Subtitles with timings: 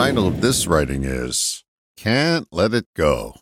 [0.00, 1.62] title of this writing is
[1.94, 3.34] Can't Let It Go.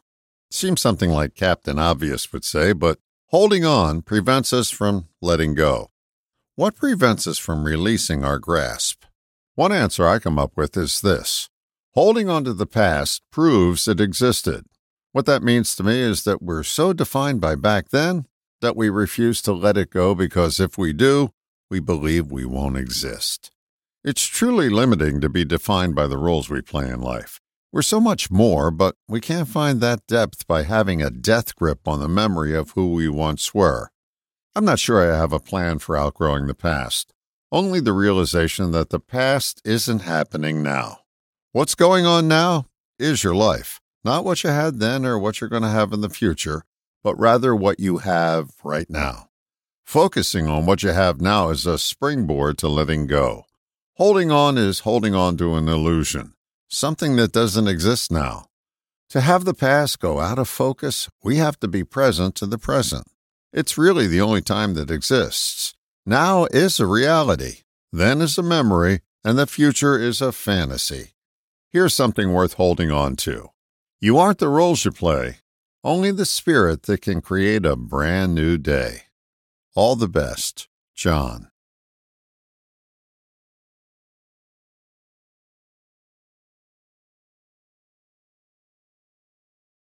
[0.51, 5.93] Seems something like Captain Obvious would say, but holding on prevents us from letting go.
[6.57, 9.05] What prevents us from releasing our grasp?
[9.55, 11.49] One answer I come up with is this
[11.95, 14.65] holding on to the past proves it existed.
[15.13, 18.27] What that means to me is that we're so defined by back then
[18.63, 21.31] that we refuse to let it go because if we do,
[21.71, 23.53] we believe we won't exist.
[24.09, 27.43] It's truly limiting to be defined by the roles we play in life.
[27.75, 31.87] We're so much more, but we can't find that depth by having a death grip
[31.87, 33.91] on the memory of who we once were.
[34.57, 37.13] I'm not sure I have a plan for outgrowing the past,
[37.53, 41.01] only the realization that the past isn't happening now.
[41.53, 42.65] What's going on now
[42.99, 46.01] is your life, not what you had then or what you're going to have in
[46.01, 46.65] the future,
[47.05, 49.29] but rather what you have right now.
[49.85, 53.45] Focusing on what you have now is a springboard to letting go.
[53.99, 56.35] Holding on is holding on to an illusion,
[56.69, 58.47] something that doesn't exist now.
[59.11, 62.59] To have the past go out of focus, we have to be present to the
[62.59, 63.09] present.
[63.53, 65.75] It's really the only time that exists.
[66.07, 71.15] Now is a reality, then is a memory, and the future is a fantasy.
[71.73, 73.49] Here's something worth holding on to.
[74.01, 75.39] You aren't the roles you play,
[75.83, 79.07] only the spirit that can create a brand new day.
[79.75, 81.49] All the best, John.